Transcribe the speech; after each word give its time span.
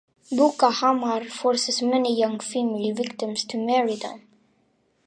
Boko 0.31 0.71
Haram 0.71 1.25
force 1.29 1.79
many 1.83 2.17
young 2.17 2.39
female 2.39 2.91
victims 2.95 3.43
to 3.43 3.63
marry 3.63 3.95
them. 3.97 4.25